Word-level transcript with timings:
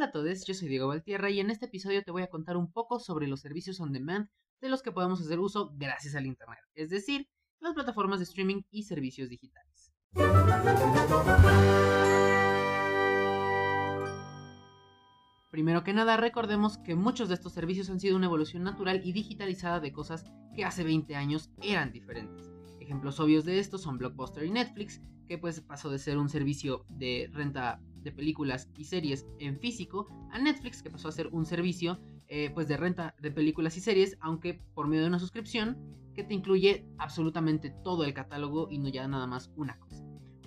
Hola 0.00 0.08
a 0.08 0.12
todos, 0.12 0.46
yo 0.46 0.54
soy 0.54 0.68
Diego 0.68 0.88
Valtierra 0.88 1.28
y 1.28 1.40
en 1.40 1.50
este 1.50 1.66
episodio 1.66 2.02
te 2.02 2.10
voy 2.10 2.22
a 2.22 2.30
contar 2.30 2.56
un 2.56 2.72
poco 2.72 3.00
sobre 3.00 3.28
los 3.28 3.42
servicios 3.42 3.80
on 3.80 3.92
demand 3.92 4.30
de 4.62 4.70
los 4.70 4.80
que 4.80 4.92
podemos 4.92 5.20
hacer 5.20 5.38
uso 5.38 5.74
gracias 5.76 6.14
al 6.14 6.24
Internet, 6.24 6.64
es 6.72 6.88
decir, 6.88 7.28
las 7.60 7.74
plataformas 7.74 8.18
de 8.18 8.24
streaming 8.24 8.62
y 8.70 8.84
servicios 8.84 9.28
digitales. 9.28 9.92
Primero 15.50 15.84
que 15.84 15.92
nada, 15.92 16.16
recordemos 16.16 16.78
que 16.78 16.94
muchos 16.94 17.28
de 17.28 17.34
estos 17.34 17.52
servicios 17.52 17.90
han 17.90 18.00
sido 18.00 18.16
una 18.16 18.24
evolución 18.24 18.62
natural 18.62 19.02
y 19.04 19.12
digitalizada 19.12 19.80
de 19.80 19.92
cosas 19.92 20.24
que 20.56 20.64
hace 20.64 20.82
20 20.82 21.14
años 21.14 21.50
eran 21.60 21.92
diferentes. 21.92 22.49
Ejemplos 22.90 23.20
obvios 23.20 23.44
de 23.44 23.60
esto 23.60 23.78
son 23.78 23.98
Blockbuster 23.98 24.42
y 24.42 24.50
Netflix, 24.50 25.00
que 25.28 25.38
pues 25.38 25.60
pasó 25.60 25.90
de 25.90 26.00
ser 26.00 26.18
un 26.18 26.28
servicio 26.28 26.86
de 26.88 27.30
renta 27.32 27.80
de 28.02 28.10
películas 28.10 28.68
y 28.76 28.82
series 28.82 29.28
en 29.38 29.60
físico 29.60 30.08
a 30.32 30.40
Netflix, 30.40 30.82
que 30.82 30.90
pasó 30.90 31.06
a 31.06 31.12
ser 31.12 31.28
un 31.28 31.46
servicio 31.46 32.00
eh, 32.26 32.50
pues 32.52 32.66
de 32.66 32.76
renta 32.76 33.14
de 33.20 33.30
películas 33.30 33.76
y 33.76 33.80
series, 33.80 34.18
aunque 34.20 34.60
por 34.74 34.88
medio 34.88 35.02
de 35.02 35.08
una 35.08 35.20
suscripción 35.20 35.78
que 36.16 36.24
te 36.24 36.34
incluye 36.34 36.84
absolutamente 36.98 37.70
todo 37.84 38.02
el 38.02 38.12
catálogo 38.12 38.66
y 38.68 38.78
no 38.78 38.88
ya 38.88 39.06
nada 39.06 39.28
más 39.28 39.52
una 39.54 39.78
cosa. 39.78 40.04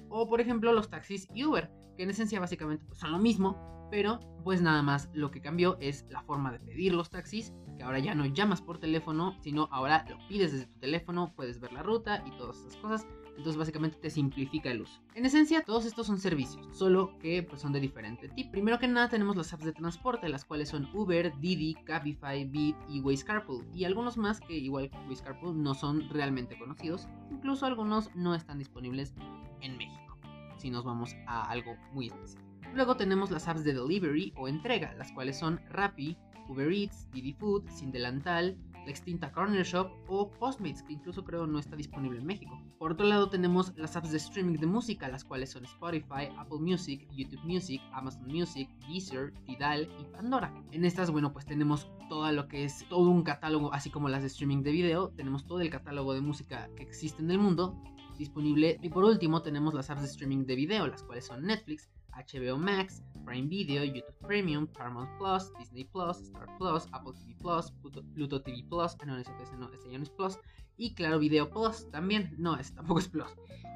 O 0.09 0.27
por 0.27 0.41
ejemplo 0.41 0.73
los 0.73 0.89
taxis 0.89 1.29
y 1.34 1.45
Uber, 1.45 1.71
que 1.95 2.03
en 2.03 2.09
esencia 2.09 2.41
básicamente 2.41 2.84
pues, 2.85 2.99
son 2.99 3.13
lo 3.13 3.20
mismo, 3.20 3.82
pero 3.93 4.20
pues 4.43 4.59
nada 4.59 4.81
más 4.81 5.11
lo 5.13 5.29
que 5.29 5.39
cambió 5.39 5.77
es 5.79 6.07
la 6.09 6.23
forma 6.23 6.51
de 6.51 6.59
pedir 6.59 6.95
los 6.95 7.11
taxis, 7.11 7.53
que 7.77 7.84
ahora 7.84 7.99
ya 7.99 8.15
no 8.15 8.25
llamas 8.25 8.59
por 8.59 8.79
teléfono, 8.79 9.38
sino 9.43 9.70
ahora 9.71 10.03
lo 10.09 10.17
pides 10.27 10.51
desde 10.51 10.65
tu 10.65 10.79
teléfono, 10.79 11.31
puedes 11.35 11.59
ver 11.59 11.71
la 11.73 11.84
ruta 11.84 12.23
y 12.25 12.31
todas 12.31 12.57
esas 12.57 12.75
cosas. 12.77 13.05
Entonces 13.37 13.55
básicamente 13.55 13.98
te 13.98 14.09
simplifica 14.09 14.71
el 14.71 14.81
uso. 14.81 14.99
En 15.13 15.27
esencia 15.27 15.63
todos 15.63 15.85
estos 15.85 16.07
son 16.07 16.17
servicios, 16.17 16.75
solo 16.75 17.20
que 17.20 17.43
pues, 17.43 17.61
son 17.61 17.71
de 17.71 17.81
diferente 17.81 18.29
tipo. 18.29 18.49
Primero 18.49 18.79
que 18.79 18.87
nada 18.87 19.09
tenemos 19.09 19.35
las 19.35 19.53
apps 19.53 19.65
de 19.65 19.73
transporte, 19.73 20.27
las 20.27 20.43
cuales 20.43 20.70
son 20.70 20.89
Uber, 20.95 21.31
Didi, 21.39 21.75
Cabify, 21.85 22.45
Beat 22.45 22.75
y 22.89 22.99
Waze 22.99 23.23
Carpool. 23.23 23.63
Y 23.75 23.84
algunos 23.84 24.18
más 24.18 24.40
que 24.40 24.57
igual 24.57 24.90
que 24.90 24.98
Waze 25.07 25.23
Carpool 25.23 25.62
no 25.62 25.75
son 25.75 26.09
realmente 26.09 26.57
conocidos. 26.57 27.07
Incluso 27.29 27.68
algunos 27.68 28.09
no 28.15 28.34
están 28.34 28.57
disponibles 28.57 29.13
en 29.62 29.77
México. 29.77 30.18
Si 30.57 30.71
nos 30.71 30.84
vamos 30.84 31.15
a 31.27 31.43
algo 31.43 31.75
muy 31.91 32.07
específico. 32.07 32.52
Luego 32.73 32.97
tenemos 32.97 33.31
las 33.31 33.47
apps 33.47 33.63
de 33.63 33.73
delivery 33.73 34.33
o 34.35 34.47
entrega, 34.47 34.93
las 34.95 35.11
cuales 35.11 35.37
son 35.37 35.59
Rappi, 35.69 36.17
Uber 36.49 36.71
Eats, 36.71 37.09
Didi 37.11 37.33
Food, 37.33 37.69
Sin 37.69 37.91
Delantal, 37.91 38.57
la 38.85 38.91
extinta 38.91 39.31
Corner 39.31 39.63
Shop 39.63 39.91
o 40.07 40.29
Postmates, 40.29 40.84
que 40.84 40.93
incluso 40.93 41.23
creo 41.23 41.47
no 41.47 41.59
está 41.59 41.75
disponible 41.75 42.19
en 42.19 42.25
México. 42.25 42.61
Por 42.77 42.91
otro 42.91 43.05
lado 43.05 43.29
tenemos 43.29 43.73
las 43.77 43.95
apps 43.95 44.11
de 44.11 44.17
streaming 44.17 44.57
de 44.59 44.67
música, 44.67 45.07
las 45.07 45.23
cuales 45.23 45.51
son 45.51 45.63
Spotify, 45.65 46.29
Apple 46.37 46.59
Music, 46.59 47.07
YouTube 47.11 47.43
Music, 47.43 47.81
Amazon 47.93 48.27
Music, 48.27 48.69
Deezer, 48.87 49.34
Tidal 49.45 49.89
y 49.99 50.03
Pandora. 50.05 50.53
En 50.71 50.85
estas, 50.85 51.11
bueno, 51.11 51.31
pues 51.31 51.45
tenemos 51.45 51.89
todo 52.09 52.29
lo 52.31 52.47
que 52.47 52.65
es 52.65 52.85
todo 52.89 53.09
un 53.09 53.23
catálogo, 53.23 53.73
así 53.73 53.89
como 53.89 54.09
las 54.09 54.21
de 54.21 54.27
streaming 54.27 54.63
de 54.63 54.71
video, 54.71 55.09
tenemos 55.09 55.45
todo 55.45 55.61
el 55.61 55.69
catálogo 55.69 56.13
de 56.13 56.21
música 56.21 56.69
que 56.75 56.84
existe 56.84 57.21
en 57.21 57.31
el 57.31 57.39
mundo 57.39 57.81
disponible. 58.17 58.79
Y 58.81 58.89
por 58.89 59.03
último 59.03 59.41
tenemos 59.41 59.73
las 59.73 59.89
apps 59.89 60.01
de 60.01 60.07
streaming 60.07 60.45
de 60.45 60.55
video, 60.55 60.87
las 60.87 61.03
cuales 61.03 61.25
son 61.25 61.43
Netflix, 61.43 61.89
HBO 62.15 62.57
Max, 62.57 63.01
Prime 63.25 63.47
Video, 63.47 63.83
YouTube 63.83 64.16
Premium, 64.22 64.67
Paramount 64.67 65.09
Plus, 65.17 65.51
Disney 65.57 65.85
Plus, 65.85 66.17
Star 66.22 66.47
Plus, 66.57 66.88
Apple 66.91 67.13
TV 67.13 67.35
Plus, 67.39 67.72
Pluto, 68.13 68.41
TV 68.41 68.63
Plus, 68.69 68.95
ah, 69.00 69.06
no, 69.06 69.17
ese, 69.17 69.31
no, 69.57 69.72
ese 69.73 69.91
ya 69.91 69.97
no 69.97 70.03
es 70.03 70.09
Plus, 70.09 70.39
y 70.78 70.94
Claro 70.94 71.19
Video 71.19 71.50
Plus 71.50 71.89
también, 71.91 72.34
no, 72.38 72.57
ese 72.57 72.73
tampoco 72.73 73.00
es 73.00 73.07
Plus. 73.07 73.31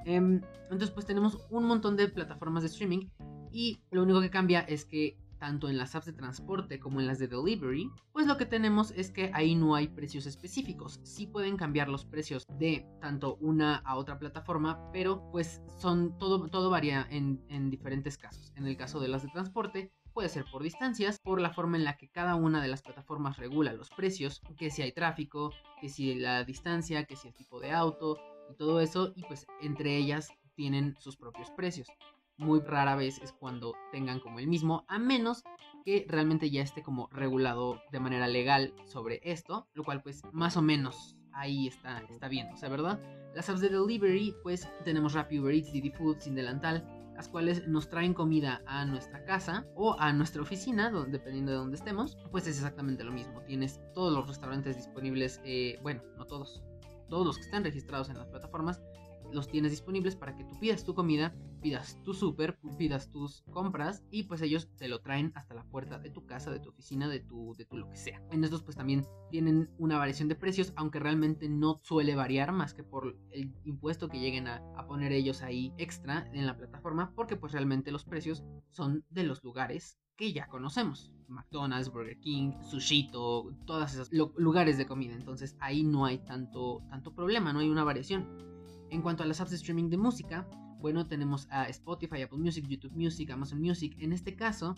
Em, 0.06 0.42
entonces 0.64 0.92
pues 0.92 1.06
tenemos 1.06 1.38
un 1.50 1.66
montón 1.66 1.98
de 1.98 2.08
plataformas 2.08 2.64
de 2.64 2.70
streaming 2.70 3.10
y 3.52 3.80
lo 3.92 4.04
único 4.04 4.22
que 4.22 4.30
cambia 4.30 4.62
es 4.62 4.86
que 4.86 5.18
tanto 5.38 5.70
en 5.70 5.78
las 5.78 5.96
apps 5.96 6.08
de 6.08 6.14
transporte 6.14 6.80
como 6.80 7.00
en 7.00 7.08
las 7.08 7.20
de 7.20 7.28
delivery, 7.28 7.90
pues 8.12 8.28
lo 8.28 8.38
que 8.38 8.46
tenemos 8.46 8.92
es 8.92 9.12
que 9.12 9.32
ahí 9.34 9.56
no 9.56 9.76
hay 9.76 9.88
precios 9.88 10.26
específicos. 10.26 11.00
Sí 11.04 11.28
pueden 11.28 11.58
cambiar 11.58 11.90
los 11.90 12.06
precios 12.06 12.46
de 12.58 12.86
tanto 13.02 13.36
una 13.42 13.78
a 13.78 13.96
otra 13.96 14.20
plataforma, 14.20 14.92
pero 14.92 15.30
pues 15.32 15.62
son 15.78 16.18
todo, 16.18 16.48
todo 16.48 16.70
varía 16.70 17.08
en, 17.10 17.44
en 17.50 17.70
diferentes 17.70 18.18
casos. 18.18 18.52
En 18.56 18.66
el 18.66 18.78
caso 18.78 19.00
de 19.00 19.08
las 19.08 19.24
de 19.24 19.30
transporte, 19.30 19.92
puede 20.14 20.30
ser 20.30 20.46
por 20.52 20.64
distancias, 20.64 21.20
por 21.24 21.40
la 21.40 21.54
forma 21.54 21.78
en 21.78 21.84
la 21.84 21.96
que 21.96 22.10
cada 22.10 22.36
una 22.36 22.62
de 22.62 22.68
las 22.68 22.82
plataformas 22.82 23.38
regula 23.38 23.74
los 23.74 23.92
precios, 23.92 24.42
que 24.58 24.72
si 24.72 24.82
hay 24.82 24.92
tráfico, 24.92 25.54
que 25.80 25.90
si 25.90 26.16
la 26.16 26.44
distancia, 26.44 27.06
que 27.06 27.16
si 27.16 27.28
el 27.28 27.36
tipo 27.36 27.60
de 27.60 27.72
auto 27.72 28.18
y 28.50 28.56
todo 28.56 28.82
eso, 28.82 29.14
y 29.16 29.22
pues 29.24 29.46
entre 29.62 29.96
ellas 29.96 30.30
tienen 30.56 30.96
sus 31.00 31.18
propios 31.18 31.52
precios 31.52 31.88
muy 32.38 32.62
rara 32.62 32.96
vez 32.96 33.20
es 33.22 33.34
cuando 33.34 33.74
tengan 33.92 34.20
como 34.20 34.40
el 34.40 34.48
mismo, 34.48 34.86
a 34.88 35.00
menos 35.00 35.44
que 35.84 36.06
realmente 36.08 36.50
ya 36.50 36.62
esté 36.62 36.84
como 36.84 37.10
regulado 37.12 37.82
de 37.92 38.00
manera 38.00 38.28
legal 38.28 38.74
sobre 38.86 39.20
esto, 39.24 39.68
lo 39.74 39.84
cual 39.84 40.02
pues 40.02 40.22
más 40.32 40.58
o 40.58 40.62
menos 40.62 41.16
ahí 41.34 41.68
está, 41.68 42.00
está 42.10 42.28
bien, 42.28 42.48
o 42.54 42.58
sea, 42.58 42.70
¿verdad? 42.70 43.00
Las 43.36 43.50
apps 43.50 43.62
de 43.62 43.70
delivery, 43.70 44.36
pues 44.44 44.68
tenemos 44.84 45.14
Rappi, 45.14 45.40
Uber 45.40 45.54
Eats, 45.54 45.72
Didi 45.72 45.92
Food, 45.92 46.18
Sin 46.20 46.36
Delantal, 46.36 46.86
las 47.16 47.30
cuales 47.30 47.68
nos 47.68 47.90
traen 47.90 48.14
comida 48.14 48.62
a 48.66 48.86
nuestra 48.86 49.24
casa 49.26 49.66
o 49.76 49.96
a 50.00 50.14
nuestra 50.14 50.42
oficina, 50.42 50.92
dependiendo 51.08 51.52
de 51.52 51.58
donde 51.58 51.78
estemos, 51.78 52.18
pues 52.32 52.48
es 52.48 52.58
exactamente 52.58 53.04
lo 53.04 53.12
mismo. 53.12 53.42
Tienes 53.44 53.80
todos 53.94 54.14
los 54.14 54.28
restaurantes 54.28 54.76
disponibles, 54.76 55.42
eh, 55.44 55.80
bueno, 55.82 56.04
no 56.18 56.26
todos, 56.26 56.64
todos 57.10 57.26
los 57.26 57.38
que 57.38 57.44
están 57.44 57.64
registrados 57.64 58.10
en 58.10 58.18
las 58.18 58.28
plataformas 58.28 58.82
los 59.32 59.48
tienes 59.48 59.72
disponibles 59.72 60.16
para 60.16 60.36
que 60.36 60.44
tú 60.44 60.60
pidas 60.60 60.84
tu 60.84 60.94
comida, 60.96 61.36
pidas 61.62 62.02
tu 62.04 62.14
súper, 62.14 62.58
pidas 62.78 63.10
tus 63.12 63.44
compras 63.52 64.04
y 64.12 64.24
pues 64.24 64.42
ellos 64.42 64.70
te 64.78 64.88
lo 64.88 65.02
traen 65.02 65.32
hasta 65.36 65.54
la 65.54 65.64
puerta 65.64 66.00
de 66.00 66.10
tu 66.10 66.26
casa, 66.26 66.52
de 66.52 66.60
tu 66.60 66.70
oficina, 66.70 67.08
de 67.08 67.20
tu, 67.20 67.56
de 67.56 67.66
tu 67.66 67.78
lo 67.78 67.90
que 67.90 67.98
sea. 67.98 68.22
En 68.32 68.44
estos 68.44 68.64
pues 68.64 68.78
también 68.78 69.06
tienen 69.30 69.70
una 69.78 69.98
variación 69.98 70.30
de 70.30 70.36
precios, 70.36 70.74
aunque 70.76 71.00
realmente 71.00 71.50
no 71.50 71.80
suele 71.84 72.16
variar 72.16 72.52
más 72.52 72.74
que 72.74 72.84
por 72.84 73.18
el 73.32 73.54
impuesto 73.66 74.10
que 74.10 74.20
lleguen 74.20 74.48
a, 74.48 74.62
poner 74.88 75.12
ellos 75.12 75.42
ahí 75.42 75.74
extra 75.78 76.30
en 76.32 76.46
la 76.46 76.56
plataforma, 76.56 77.12
porque 77.14 77.36
pues 77.36 77.52
realmente 77.52 77.92
los 77.92 78.06
precios 78.06 78.46
son 78.70 79.04
de 79.10 79.24
los 79.24 79.44
lugares 79.44 80.00
que 80.16 80.32
ya 80.32 80.48
conocemos. 80.48 81.12
McDonald's, 81.28 81.92
Burger 81.92 82.18
King, 82.20 82.54
Sushito, 82.62 83.52
todos 83.66 83.94
esos 83.94 84.10
lugares 84.12 84.78
de 84.78 84.86
comida. 84.86 85.14
Entonces 85.14 85.58
ahí 85.60 85.84
no 85.84 86.06
hay 86.06 86.20
tanto, 86.20 86.82
tanto 86.90 87.14
problema, 87.14 87.52
no 87.52 87.60
hay 87.60 87.70
una 87.70 87.84
variación. 87.84 88.26
En 88.90 89.02
cuanto 89.02 89.24
a 89.24 89.26
las 89.26 89.42
apps 89.42 89.52
de 89.52 89.58
streaming 89.58 89.90
de 89.90 89.98
música, 89.98 90.48
bueno, 90.80 91.08
tenemos 91.08 91.48
a 91.50 91.68
Spotify, 91.70 92.22
Apple 92.22 92.38
Music, 92.38 92.66
YouTube 92.68 92.94
Music, 92.96 93.30
Amazon 93.32 93.60
Music. 93.60 93.96
En 94.00 94.14
este 94.14 94.36
caso, 94.36 94.76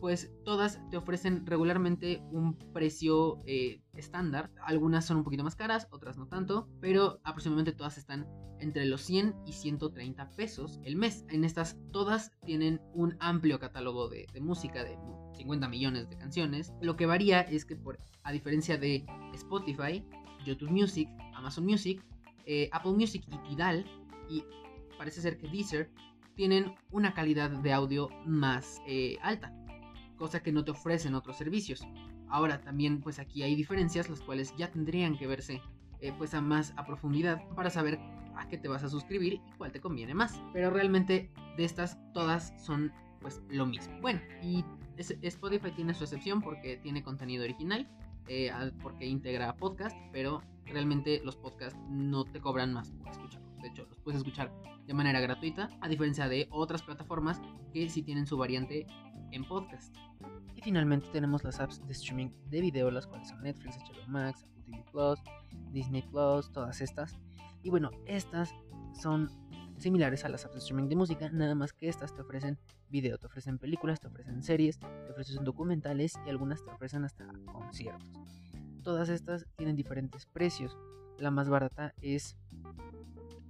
pues 0.00 0.32
todas 0.44 0.80
te 0.90 0.96
ofrecen 0.96 1.46
regularmente 1.46 2.22
un 2.30 2.56
precio 2.72 3.42
eh, 3.46 3.80
estándar. 3.94 4.50
Algunas 4.64 5.04
son 5.04 5.18
un 5.18 5.24
poquito 5.24 5.44
más 5.44 5.56
caras, 5.56 5.88
otras 5.90 6.16
no 6.16 6.26
tanto, 6.26 6.68
pero 6.80 7.20
aproximadamente 7.24 7.72
todas 7.72 7.98
están 7.98 8.26
entre 8.58 8.84
los 8.86 9.02
100 9.02 9.34
y 9.46 9.52
130 9.52 10.30
pesos 10.30 10.80
el 10.84 10.96
mes. 10.96 11.24
En 11.28 11.44
estas 11.44 11.76
todas 11.92 12.32
tienen 12.44 12.80
un 12.94 13.16
amplio 13.20 13.58
catálogo 13.58 14.08
de, 14.08 14.26
música, 14.40 14.84
de 14.84 14.96
50 15.36 15.68
millones 15.68 16.08
de 16.08 16.16
canciones. 16.16 16.72
Lo 16.80 16.96
que 16.96 17.06
varía 17.06 17.40
es 17.40 17.64
que, 17.64 17.78
a 18.22 18.32
diferencia 18.32 18.78
de 18.78 19.04
Spotify, 19.34 20.04
YouTube 20.44 20.70
Music, 20.70 21.08
Amazon 21.34 21.64
Music, 21.64 22.04
eh, 22.46 22.68
Apple 22.72 22.92
Music 22.92 23.24
y 23.28 23.36
Tidal, 23.48 23.84
y 24.28 24.44
parece 24.98 25.20
ser 25.20 25.38
que 25.38 25.48
Deezer, 25.48 25.90
tienen 26.34 26.74
una 26.90 27.12
calidad 27.14 27.50
de 27.50 27.72
audio 27.72 28.08
más 28.24 28.80
eh, 28.86 29.18
alta, 29.22 29.52
cosa 30.16 30.42
que 30.42 30.52
no 30.52 30.64
te 30.64 30.70
ofrecen 30.70 31.14
otros 31.14 31.36
servicios. 31.36 31.86
Ahora 32.28 32.60
también 32.60 33.00
pues 33.00 33.18
aquí 33.18 33.42
hay 33.42 33.54
diferencias 33.54 34.08
las 34.08 34.22
cuales 34.22 34.54
ya 34.56 34.70
tendrían 34.70 35.18
que 35.18 35.26
verse 35.26 35.60
eh, 36.00 36.12
pues 36.16 36.32
a 36.34 36.40
más 36.40 36.72
a 36.76 36.86
profundidad 36.86 37.46
para 37.54 37.68
saber 37.68 37.98
a 38.34 38.48
qué 38.48 38.56
te 38.56 38.68
vas 38.68 38.82
a 38.82 38.88
suscribir 38.88 39.34
y 39.34 39.52
cuál 39.58 39.72
te 39.72 39.80
conviene 39.80 40.14
más. 40.14 40.40
Pero 40.54 40.70
realmente 40.70 41.30
de 41.56 41.64
estas 41.64 41.98
todas 42.14 42.54
son 42.64 42.90
pues 43.20 43.42
lo 43.50 43.66
mismo. 43.66 44.00
Bueno, 44.00 44.20
y 44.42 44.64
Spotify 44.96 45.70
tiene 45.72 45.94
su 45.94 46.04
excepción 46.04 46.40
porque 46.40 46.78
tiene 46.78 47.02
contenido 47.02 47.44
original, 47.44 47.86
porque 48.82 49.06
integra 49.06 49.54
podcast, 49.54 49.96
pero 50.12 50.42
realmente 50.66 51.20
los 51.24 51.36
podcasts 51.36 51.78
no 51.88 52.24
te 52.24 52.40
cobran 52.40 52.72
más 52.72 52.90
por 52.90 53.08
escucharlos. 53.08 53.56
De 53.60 53.68
hecho, 53.68 53.86
los 53.88 53.98
puedes 54.00 54.18
escuchar 54.18 54.52
de 54.86 54.94
manera 54.94 55.20
gratuita, 55.20 55.68
a 55.80 55.88
diferencia 55.88 56.28
de 56.28 56.48
otras 56.50 56.82
plataformas 56.82 57.40
que 57.72 57.88
sí 57.88 58.02
tienen 58.02 58.26
su 58.26 58.36
variante 58.36 58.86
en 59.30 59.44
podcast. 59.44 59.94
Y 60.56 60.62
finalmente 60.62 61.08
tenemos 61.12 61.44
las 61.44 61.60
apps 61.60 61.84
de 61.86 61.92
streaming 61.92 62.30
de 62.50 62.60
video, 62.60 62.90
las 62.90 63.06
cuales 63.06 63.28
son 63.28 63.42
Netflix, 63.42 63.76
HBO 63.78 64.08
Max, 64.08 64.44
Apple 64.44 64.64
TV 64.66 64.84
Plus, 64.90 65.18
Disney 65.70 66.02
Plus, 66.02 66.52
todas 66.52 66.80
estas. 66.80 67.18
Y 67.62 67.70
bueno, 67.70 67.90
estas 68.06 68.52
son 69.00 69.30
similares 69.78 70.24
a 70.24 70.28
las 70.28 70.44
apps 70.44 70.54
de 70.54 70.58
streaming 70.60 70.88
de 70.88 70.96
música, 70.96 71.30
nada 71.30 71.54
más 71.54 71.72
que 71.72 71.88
estas 71.88 72.14
te 72.14 72.22
ofrecen 72.22 72.58
video, 72.88 73.18
te 73.18 73.26
ofrecen 73.26 73.58
películas, 73.58 74.00
te 74.00 74.08
ofrecen 74.08 74.42
series, 74.42 74.78
te 74.78 75.10
ofrecen 75.10 75.44
documentales 75.44 76.14
y 76.26 76.30
algunas 76.30 76.64
te 76.64 76.70
ofrecen 76.70 77.04
hasta 77.04 77.26
conciertos. 77.52 78.08
Todas 78.82 79.08
estas 79.08 79.46
tienen 79.56 79.76
diferentes 79.76 80.26
precios. 80.26 80.76
La 81.18 81.30
más 81.30 81.48
barata 81.48 81.94
es 82.00 82.36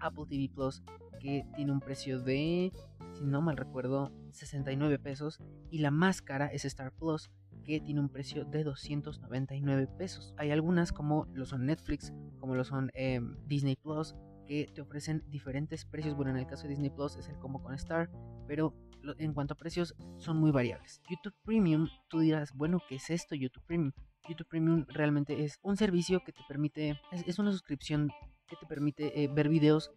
Apple 0.00 0.24
TV 0.28 0.50
Plus, 0.52 0.82
que 1.20 1.46
tiene 1.54 1.72
un 1.72 1.80
precio 1.80 2.20
de 2.20 2.72
si 3.14 3.24
no 3.24 3.40
mal 3.40 3.56
recuerdo, 3.56 4.10
69 4.32 4.98
pesos. 4.98 5.40
Y 5.70 5.78
la 5.78 5.90
más 5.90 6.22
cara 6.22 6.46
es 6.46 6.64
Star 6.64 6.92
Plus, 6.92 7.30
que 7.64 7.80
tiene 7.80 8.00
un 8.00 8.08
precio 8.08 8.44
de 8.44 8.64
299 8.64 9.86
pesos. 9.98 10.34
Hay 10.36 10.50
algunas 10.50 10.92
como 10.92 11.26
lo 11.32 11.46
son 11.46 11.66
Netflix, 11.66 12.12
como 12.38 12.54
lo 12.54 12.64
son 12.64 12.90
em, 12.94 13.36
Disney 13.46 13.76
Plus, 13.76 14.14
que 14.46 14.70
te 14.74 14.80
ofrecen 14.80 15.22
diferentes 15.28 15.84
precios. 15.84 16.16
Bueno, 16.16 16.32
en 16.32 16.38
el 16.38 16.46
caso 16.46 16.64
de 16.64 16.70
Disney 16.70 16.90
Plus 16.90 17.16
es 17.16 17.28
el 17.28 17.38
combo 17.38 17.62
con 17.62 17.74
Star, 17.74 18.10
pero 18.46 18.74
en 19.18 19.32
cuanto 19.34 19.54
a 19.54 19.56
precios 19.56 19.94
son 20.16 20.38
muy 20.38 20.50
variables. 20.50 21.00
YouTube 21.08 21.34
Premium, 21.44 21.88
tú 22.08 22.20
dirás, 22.20 22.52
bueno, 22.54 22.80
¿qué 22.88 22.96
es 22.96 23.10
esto 23.10 23.34
YouTube 23.34 23.64
Premium? 23.64 23.92
YouTube 24.28 24.48
Premium 24.48 24.86
realmente 24.88 25.44
es 25.44 25.58
un 25.62 25.76
servicio 25.76 26.22
que 26.24 26.32
te 26.32 26.40
permite, 26.48 27.00
es, 27.10 27.38
una 27.38 27.52
suscripción 27.52 28.10
que 28.46 28.56
te 28.56 28.66
permite 28.66 29.22
eh, 29.22 29.28
ver 29.28 29.48
videos, 29.48 29.92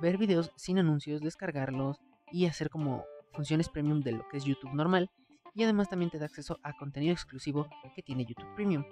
ver 0.00 0.18
videos 0.18 0.52
sin 0.56 0.78
anuncios, 0.78 1.20
descargarlos 1.20 2.00
y 2.30 2.46
hacer 2.46 2.70
como 2.70 3.04
funciones 3.32 3.68
premium 3.68 4.00
de 4.00 4.12
lo 4.12 4.28
que 4.28 4.38
es 4.38 4.44
YouTube 4.44 4.74
normal. 4.74 5.10
Y 5.54 5.62
además 5.64 5.88
también 5.88 6.10
te 6.10 6.18
da 6.18 6.26
acceso 6.26 6.58
a 6.62 6.72
contenido 6.72 7.12
exclusivo 7.12 7.68
que 7.94 8.02
tiene 8.02 8.24
YouTube 8.24 8.54
Premium 8.54 8.84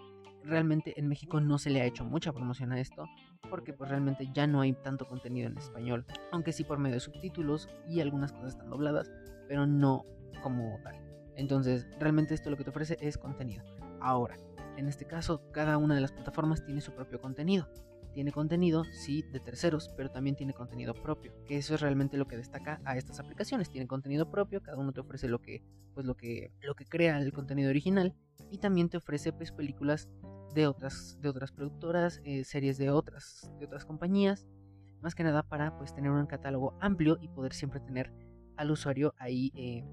realmente 0.44 0.98
en 0.98 1.08
México 1.08 1.40
no 1.40 1.58
se 1.58 1.70
le 1.70 1.80
ha 1.80 1.86
hecho 1.86 2.04
mucha 2.04 2.32
promoción 2.32 2.72
a 2.72 2.80
esto 2.80 3.06
porque 3.48 3.72
pues 3.72 3.90
realmente 3.90 4.28
ya 4.32 4.46
no 4.46 4.60
hay 4.60 4.72
tanto 4.72 5.06
contenido 5.06 5.48
en 5.48 5.58
español, 5.58 6.04
aunque 6.32 6.52
sí 6.52 6.64
por 6.64 6.78
medio 6.78 6.94
de 6.94 7.00
subtítulos 7.00 7.68
y 7.88 8.00
algunas 8.00 8.32
cosas 8.32 8.52
están 8.52 8.70
dobladas, 8.70 9.10
pero 9.48 9.66
no 9.66 10.04
como 10.42 10.78
tal. 10.82 10.96
Entonces, 11.36 11.86
realmente 11.98 12.34
esto 12.34 12.50
lo 12.50 12.56
que 12.56 12.64
te 12.64 12.70
ofrece 12.70 12.96
es 13.00 13.16
contenido. 13.16 13.64
Ahora, 14.00 14.36
en 14.76 14.88
este 14.88 15.06
caso, 15.06 15.42
cada 15.52 15.78
una 15.78 15.94
de 15.94 16.00
las 16.00 16.12
plataformas 16.12 16.64
tiene 16.64 16.80
su 16.80 16.92
propio 16.92 17.20
contenido. 17.20 17.68
Tiene 18.12 18.32
contenido, 18.32 18.84
sí, 18.84 19.22
de 19.22 19.38
terceros, 19.38 19.88
pero 19.96 20.10
también 20.10 20.34
tiene 20.34 20.52
contenido 20.52 20.94
propio, 20.94 21.32
que 21.46 21.58
eso 21.58 21.74
es 21.74 21.80
realmente 21.80 22.16
lo 22.16 22.26
que 22.26 22.36
destaca 22.36 22.80
a 22.84 22.96
estas 22.96 23.20
aplicaciones. 23.20 23.70
Tiene 23.70 23.86
contenido 23.86 24.30
propio, 24.30 24.62
cada 24.62 24.78
uno 24.78 24.92
te 24.92 25.00
ofrece 25.00 25.28
lo 25.28 25.40
que, 25.40 25.62
pues 25.94 26.06
lo 26.06 26.16
que, 26.16 26.52
lo 26.62 26.74
que 26.74 26.86
crea 26.86 27.18
el 27.18 27.32
contenido 27.32 27.70
original 27.70 28.14
y 28.50 28.58
también 28.58 28.88
te 28.88 28.96
ofrece 28.96 29.32
pues, 29.32 29.52
películas 29.52 30.08
de 30.54 30.66
otras, 30.66 31.18
de 31.20 31.28
otras 31.28 31.52
productoras, 31.52 32.20
eh, 32.24 32.44
series 32.44 32.78
de 32.78 32.90
otras, 32.90 33.50
de 33.58 33.66
otras 33.66 33.84
compañías, 33.84 34.46
más 35.00 35.14
que 35.14 35.22
nada 35.22 35.42
para 35.42 35.78
pues 35.78 35.94
tener 35.94 36.10
un 36.10 36.26
catálogo 36.26 36.76
amplio 36.80 37.18
y 37.20 37.28
poder 37.28 37.52
siempre 37.52 37.80
tener 37.80 38.12
al 38.56 38.70
usuario 38.70 39.14
ahí 39.18 39.52
eh, 39.54 39.84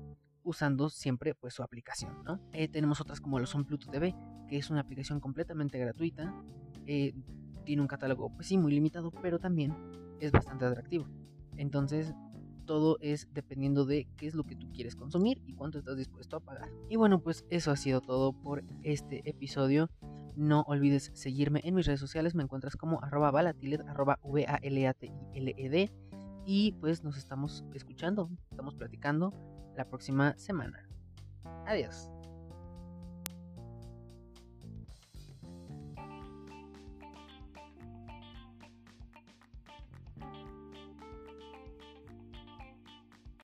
usando 0.47 0.89
siempre 0.89 1.35
pues 1.35 1.53
su 1.53 1.63
aplicación. 1.63 2.13
Eh, 2.53 2.67
tenemos 2.67 3.01
otras 3.01 3.19
como 3.19 3.39
lo 3.39 3.45
son 3.45 3.65
Pluto 3.65 3.89
TV, 3.89 4.15
que 4.47 4.57
es 4.57 4.69
una 4.69 4.81
aplicación 4.81 5.19
completamente 5.19 5.77
gratuita, 5.77 6.33
tiene 6.85 7.81
un 7.81 7.87
catálogo 7.87 8.29
pues 8.29 8.47
sí 8.47 8.57
muy 8.57 8.71
limitado, 8.71 9.11
pero 9.11 9.39
también 9.39 9.75
es 10.21 10.31
bastante 10.31 10.65
atractivo. 10.65 11.05
Entonces 11.57 12.13
todo 12.65 12.97
es 13.01 13.27
dependiendo 13.33 13.85
de 13.85 14.07
qué 14.17 14.27
es 14.27 14.35
lo 14.35 14.43
que 14.43 14.55
tú 14.55 14.71
quieres 14.71 14.95
consumir 14.95 15.41
y 15.45 15.53
cuánto 15.53 15.79
estás 15.79 15.97
dispuesto 15.97 16.37
a 16.37 16.39
pagar. 16.39 16.69
Y 16.89 16.95
bueno, 16.95 17.19
pues 17.19 17.45
eso 17.49 17.71
ha 17.71 17.75
sido 17.75 18.01
todo 18.01 18.33
por 18.33 18.63
este 18.83 19.27
episodio. 19.29 19.89
No 20.35 20.61
olvides 20.67 21.11
seguirme 21.13 21.61
en 21.63 21.75
mis 21.75 21.87
redes 21.87 21.99
sociales, 21.99 22.35
me 22.35 22.43
encuentras 22.43 22.77
como 22.77 23.03
arroba 23.03 23.31
valatilet, 23.31 23.81
arroba 23.87 24.19
v 24.23 24.45
a 24.47 24.57
l 24.61 24.87
a 24.87 24.93
t 24.93 25.07
i 25.07 25.37
l 25.39 25.55
e 25.57 25.69
d 25.69 25.91
y 26.45 26.73
pues 26.73 27.03
nos 27.03 27.17
estamos 27.17 27.65
escuchando, 27.73 28.29
estamos 28.51 28.75
platicando 28.75 29.33
la 29.77 29.85
próxima 29.85 30.37
semana. 30.37 30.85
Adiós. 31.65 32.09